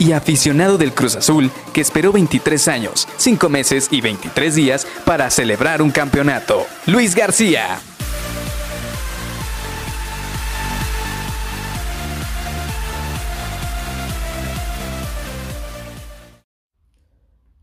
[0.00, 5.30] y aficionado del Cruz Azul que esperó 23 años, 5 meses y 23 días para
[5.30, 6.66] celebrar un campeonato.
[6.86, 7.78] Luis García.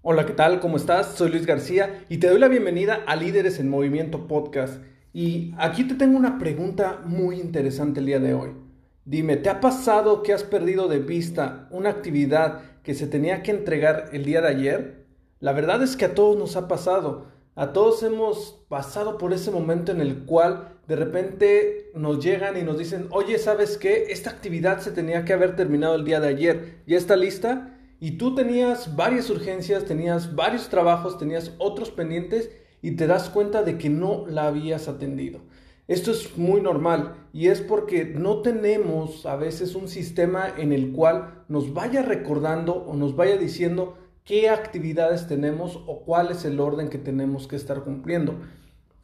[0.03, 0.61] Hola, ¿qué tal?
[0.61, 1.15] ¿Cómo estás?
[1.15, 4.81] Soy Luis García y te doy la bienvenida a Líderes en Movimiento Podcast.
[5.11, 8.66] Y aquí te tengo una pregunta muy interesante el día de hoy.
[9.07, 13.51] Dime, ¿te ha pasado que has perdido de vista una actividad que se tenía que
[13.51, 15.05] entregar el día de ayer?
[15.39, 17.27] La verdad es que a todos nos ha pasado.
[17.55, 22.63] A todos hemos pasado por ese momento en el cual de repente nos llegan y
[22.63, 24.07] nos dicen, oye, ¿sabes qué?
[24.09, 26.81] Esta actividad se tenía que haber terminado el día de ayer.
[26.85, 27.79] ¿Ya está lista?
[28.01, 32.51] Y tú tenías varias urgencias, tenías varios trabajos, tenías otros pendientes
[32.81, 35.39] y te das cuenta de que no la habías atendido.
[35.87, 40.91] Esto es muy normal y es porque no tenemos a veces un sistema en el
[40.91, 46.59] cual nos vaya recordando o nos vaya diciendo qué actividades tenemos o cuál es el
[46.59, 48.35] orden que tenemos que estar cumpliendo.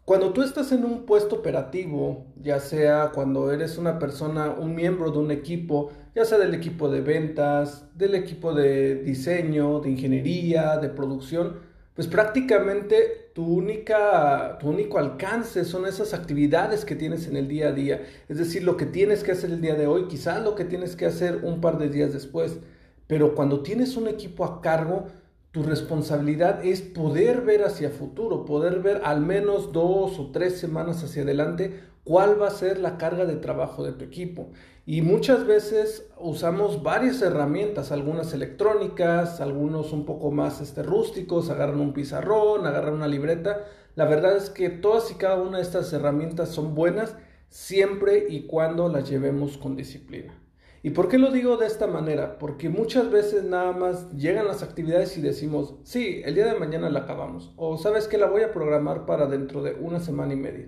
[0.04, 5.12] Cuando tú estás en un puesto operativo, ya sea cuando eres una persona, un miembro
[5.12, 10.76] de un equipo, ya sea del equipo de ventas, del equipo de diseño, de ingeniería,
[10.76, 11.60] de producción,
[11.96, 17.70] pues prácticamente tu, única, tu único alcance son esas actividades que tienes en el día
[17.70, 18.04] a día.
[18.30, 20.96] Es decir, lo que tienes que hacer el día de hoy, quizás lo que tienes
[20.96, 22.60] que hacer un par de días después.
[23.08, 25.08] Pero cuando tienes un equipo a cargo,
[25.52, 31.04] tu responsabilidad es poder ver hacia futuro, poder ver al menos dos o tres semanas
[31.04, 34.52] hacia adelante cuál va a ser la carga de trabajo de tu equipo.
[34.86, 41.80] Y muchas veces usamos varias herramientas, algunas electrónicas, algunos un poco más este, rústicos, agarran
[41.80, 43.64] un pizarrón, agarran una libreta.
[43.96, 47.16] La verdad es que todas y cada una de estas herramientas son buenas
[47.48, 50.38] siempre y cuando las llevemos con disciplina.
[50.86, 52.38] ¿Y por qué lo digo de esta manera?
[52.38, 56.90] Porque muchas veces nada más llegan las actividades y decimos, sí, el día de mañana
[56.90, 57.54] la acabamos.
[57.56, 60.68] O sabes que la voy a programar para dentro de una semana y media.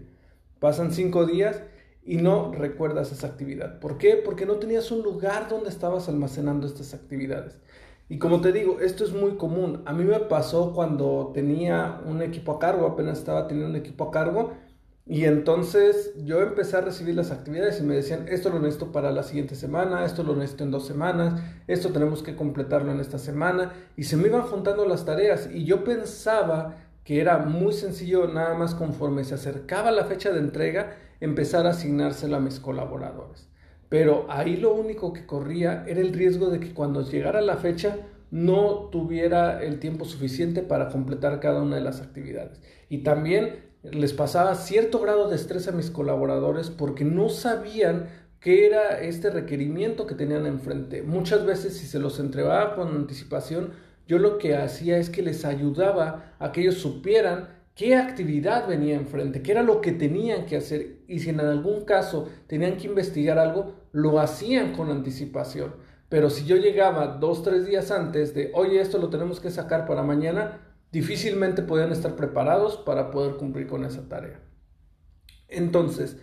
[0.65, 1.61] Pasan cinco días
[2.03, 3.79] y no recuerdas esa actividad.
[3.79, 4.15] ¿Por qué?
[4.15, 7.59] Porque no tenías un lugar donde estabas almacenando estas actividades.
[8.09, 9.83] Y como te digo, esto es muy común.
[9.85, 14.05] A mí me pasó cuando tenía un equipo a cargo, apenas estaba teniendo un equipo
[14.05, 14.53] a cargo.
[15.05, 19.11] Y entonces yo empecé a recibir las actividades y me decían, esto lo necesito para
[19.11, 23.19] la siguiente semana, esto lo necesito en dos semanas, esto tenemos que completarlo en esta
[23.19, 23.73] semana.
[23.95, 28.55] Y se me iban juntando las tareas y yo pensaba que era muy sencillo nada
[28.55, 33.47] más conforme se acercaba la fecha de entrega, empezar a asignárselo a mis colaboradores.
[33.89, 37.97] Pero ahí lo único que corría era el riesgo de que cuando llegara la fecha
[38.31, 42.59] no tuviera el tiempo suficiente para completar cada una de las actividades.
[42.89, 48.07] Y también les pasaba cierto grado de estrés a mis colaboradores porque no sabían
[48.39, 51.03] qué era este requerimiento que tenían enfrente.
[51.03, 53.71] Muchas veces si se los entregaba con anticipación,
[54.07, 58.95] yo lo que hacía es que les ayudaba a que ellos supieran qué actividad venía
[58.95, 62.88] enfrente, qué era lo que tenían que hacer y si en algún caso tenían que
[62.88, 65.73] investigar algo, lo hacían con anticipación.
[66.09, 69.85] Pero si yo llegaba dos, tres días antes de, oye, esto lo tenemos que sacar
[69.85, 70.61] para mañana,
[70.91, 74.39] difícilmente podían estar preparados para poder cumplir con esa tarea.
[75.49, 76.17] Entonces,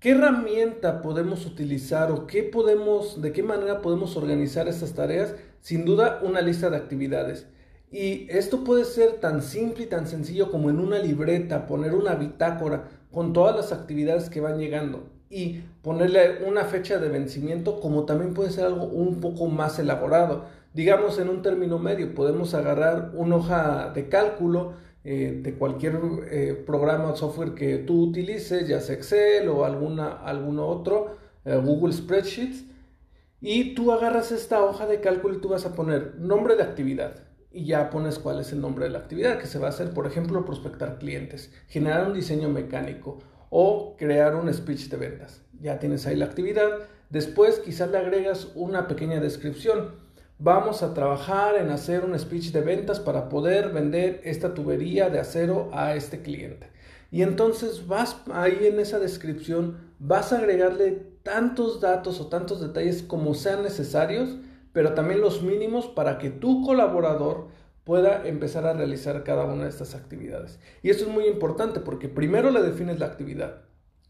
[0.00, 5.34] ¿qué herramienta podemos utilizar o qué podemos, de qué manera podemos organizar estas tareas?
[5.60, 7.46] Sin duda, una lista de actividades.
[7.92, 12.14] Y esto puede ser tan simple y tan sencillo como en una libreta, poner una
[12.14, 18.04] bitácora con todas las actividades que van llegando y ponerle una fecha de vencimiento, como
[18.04, 20.44] también puede ser algo un poco más elaborado.
[20.74, 24.72] Digamos, en un término medio, podemos agarrar una hoja de cálculo
[25.02, 25.98] eh, de cualquier
[26.30, 31.56] eh, programa o software que tú utilices, ya sea Excel o alguna, alguno otro, eh,
[31.56, 32.64] Google Spreadsheets,
[33.40, 37.14] y tú agarras esta hoja de cálculo y tú vas a poner nombre de actividad
[37.52, 39.90] y ya pones cuál es el nombre de la actividad que se va a hacer,
[39.90, 45.42] por ejemplo, prospectar clientes, generar un diseño mecánico o crear un speech de ventas.
[45.60, 46.68] Ya tienes ahí la actividad.
[47.08, 49.96] Después quizás le agregas una pequeña descripción.
[50.38, 55.18] Vamos a trabajar en hacer un speech de ventas para poder vender esta tubería de
[55.18, 56.70] acero a este cliente.
[57.10, 63.02] Y entonces vas ahí en esa descripción, vas a agregarle tantos datos o tantos detalles
[63.02, 64.36] como sean necesarios,
[64.72, 67.48] pero también los mínimos para que tu colaborador
[67.84, 70.58] pueda empezar a realizar cada una de estas actividades.
[70.82, 73.62] Y esto es muy importante porque primero le defines la actividad,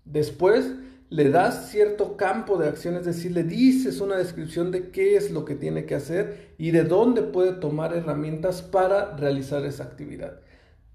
[0.05, 0.73] después
[1.11, 5.33] le das cierto campo de acción, es decir, le dices una descripción de qué es
[5.33, 10.41] lo que tiene que hacer y de dónde puede tomar herramientas para realizar esa actividad.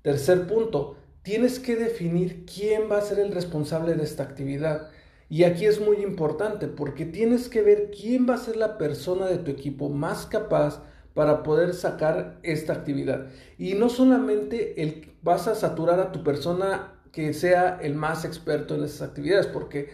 [0.04, 4.90] Tercer punto, tienes que definir quién va a ser el responsable de esta actividad.
[5.30, 9.26] Y aquí es muy importante porque tienes que ver quién va a ser la persona
[9.26, 10.84] de tu equipo más capaz
[11.14, 13.28] para poder sacar esta actividad.
[13.58, 18.76] Y no solamente el, vas a saturar a tu persona que sea el más experto
[18.76, 19.90] en esas actividades, porque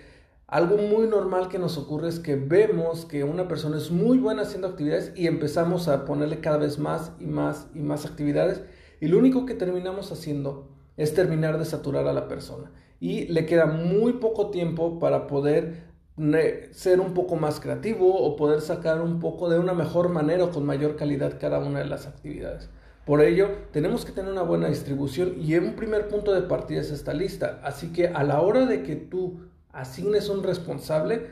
[0.52, 4.42] algo muy normal que nos ocurre es que vemos que una persona es muy buena
[4.42, 8.62] haciendo actividades y empezamos a ponerle cada vez más y más y más actividades
[9.00, 10.68] y lo único que terminamos haciendo
[10.98, 12.70] es terminar de saturar a la persona
[13.02, 15.90] y le queda muy poco tiempo para poder
[16.72, 20.52] ser un poco más creativo o poder sacar un poco de una mejor manera o
[20.52, 22.70] con mayor calidad cada una de las actividades.
[23.06, 26.92] Por ello, tenemos que tener una buena distribución y un primer punto de partida es
[26.92, 27.60] esta lista.
[27.64, 29.40] Así que a la hora de que tú
[29.74, 31.26] asignes un responsable,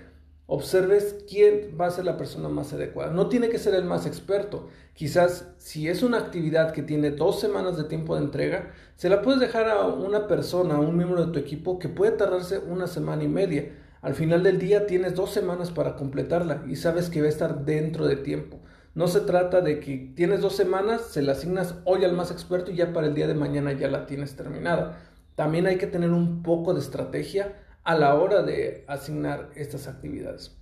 [0.50, 3.12] observes quién va a ser la persona más adecuada.
[3.12, 4.68] No tiene que ser el más experto.
[4.96, 9.22] Quizás si es una actividad que tiene dos semanas de tiempo de entrega, se la
[9.22, 12.88] puedes dejar a una persona, a un miembro de tu equipo que puede tardarse una
[12.88, 13.72] semana y media.
[14.02, 17.64] Al final del día tienes dos semanas para completarla y sabes que va a estar
[17.64, 18.60] dentro de tiempo.
[18.96, 22.72] No se trata de que tienes dos semanas, se la asignas hoy al más experto
[22.72, 24.98] y ya para el día de mañana ya la tienes terminada.
[25.36, 30.56] También hay que tener un poco de estrategia a la hora de asignar estas actividades.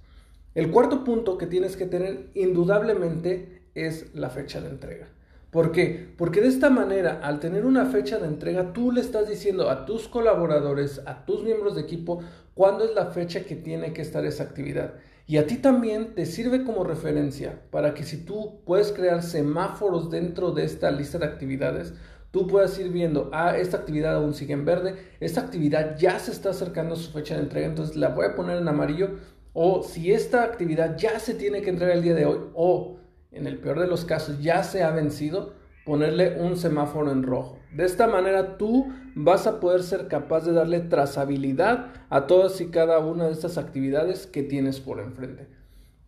[0.56, 5.08] El cuarto punto que tienes que tener indudablemente es la fecha de entrega.
[5.52, 6.14] ¿Por qué?
[6.18, 9.86] Porque de esta manera, al tener una fecha de entrega, tú le estás diciendo a
[9.86, 12.22] tus colaboradores, a tus miembros de equipo,
[12.54, 14.96] cuándo es la fecha que tiene que estar esa actividad.
[15.26, 20.10] Y a ti también te sirve como referencia para que si tú puedes crear semáforos
[20.10, 21.94] dentro de esta lista de actividades,
[22.38, 26.30] tú puedas ir viendo, ah, esta actividad aún sigue en verde, esta actividad ya se
[26.30, 29.18] está acercando a su fecha de entrega, entonces la voy a poner en amarillo,
[29.54, 32.98] o si esta actividad ya se tiene que entregar el día de hoy, o
[33.32, 35.54] en el peor de los casos ya se ha vencido,
[35.84, 37.58] ponerle un semáforo en rojo.
[37.76, 42.68] De esta manera tú vas a poder ser capaz de darle trazabilidad a todas y
[42.68, 45.48] cada una de estas actividades que tienes por enfrente.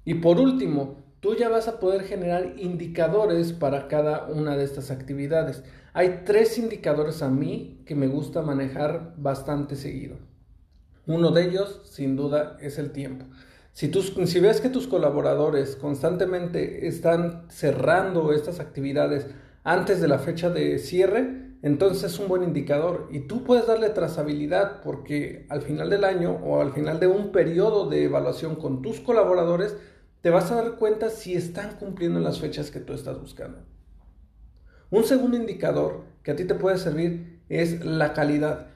[0.05, 4.92] Y por último, tú ya vas a poder generar indicadores para cada una de estas
[4.92, 5.63] actividades.
[5.94, 10.18] Hay tres indicadores a mí que me gusta manejar bastante seguido.
[11.07, 13.25] Uno de ellos, sin duda, es el tiempo.
[13.74, 19.27] Si, si ves que tus colaboradores constantemente están cerrando estas actividades
[19.63, 23.89] antes de la fecha de cierre, entonces es un buen indicador y tú puedes darle
[23.89, 28.81] trazabilidad porque al final del año o al final de un periodo de evaluación con
[28.81, 29.75] tus colaboradores,
[30.21, 33.60] te vas a dar cuenta si están cumpliendo las fechas que tú estás buscando.
[34.89, 38.68] Un segundo indicador que a ti te puede servir es la calidad.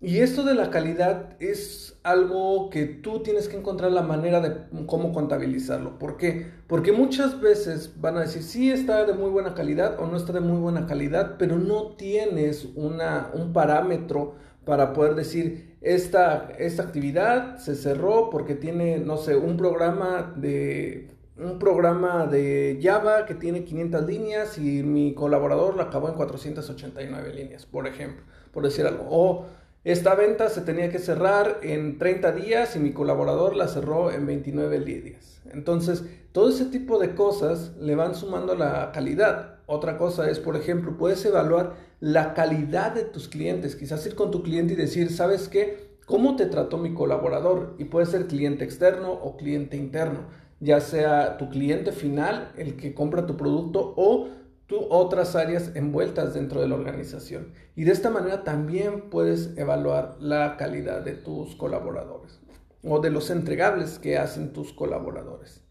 [0.00, 4.84] Y esto de la calidad es algo que tú tienes que encontrar la manera de
[4.86, 6.00] cómo contabilizarlo.
[6.00, 6.50] ¿Por qué?
[6.66, 10.32] Porque muchas veces van a decir, sí está de muy buena calidad o no está
[10.32, 16.82] de muy buena calidad, pero no tienes una, un parámetro para poder decir, esta, esta
[16.84, 23.34] actividad se cerró porque tiene, no sé, un programa de un programa de Java que
[23.34, 28.22] tiene 500 líneas y mi colaborador lo acabó en 489 líneas, por ejemplo,
[28.52, 29.06] por decir algo.
[29.08, 29.46] O
[29.84, 34.26] esta venta se tenía que cerrar en 30 días y mi colaborador la cerró en
[34.26, 35.40] 29 días.
[35.50, 39.51] Entonces, todo ese tipo de cosas le van sumando la calidad.
[39.72, 43.76] Otra cosa es, por ejemplo, puedes evaluar la calidad de tus clientes.
[43.76, 45.96] Quizás ir con tu cliente y decir, ¿sabes qué?
[46.06, 47.74] ¿Cómo te trató mi colaborador?
[47.78, 52.94] Y puede ser cliente externo o cliente interno ya sea tu cliente final, el que
[52.94, 54.28] compra tu producto, o
[54.68, 57.52] tu otras áreas envueltas dentro de la organización.
[57.74, 62.40] Y de esta manera también puedes evaluar la calidad de tus colaboradores
[62.84, 65.64] o de los entregables que hacen tus colaboradores.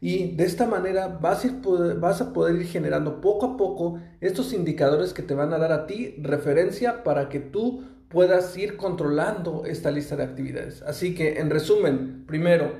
[0.00, 1.52] Y de esta manera vas a,
[1.98, 5.72] vas a poder ir generando poco a poco estos indicadores que te van a dar
[5.72, 10.82] a ti referencia para que tú puedas ir controlando esta lista de actividades.
[10.82, 12.72] Así que en resumen, primero,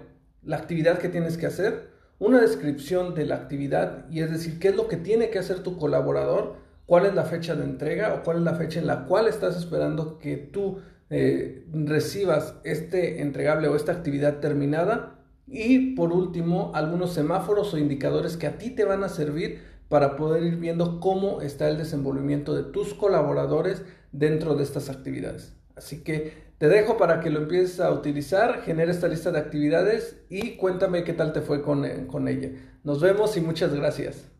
[0.42, 4.68] la actividad que tienes que hacer, una descripción de la actividad y es decir, qué
[4.68, 6.56] es lo que tiene que hacer tu colaborador,
[6.86, 9.56] cuál es la fecha de entrega o cuál es la fecha en la cual estás
[9.56, 10.78] esperando que tú
[11.10, 15.17] eh, recibas este entregable o esta actividad terminada
[15.50, 20.16] y por último algunos semáforos o indicadores que a ti te van a servir para
[20.16, 25.56] poder ir viendo cómo está el desenvolvimiento de tus colaboradores dentro de estas actividades.
[25.76, 30.20] Así que te dejo para que lo empieces a utilizar, genera esta lista de actividades
[30.28, 32.50] y cuéntame qué tal te fue con, con ella.
[32.84, 34.37] Nos vemos y muchas gracias.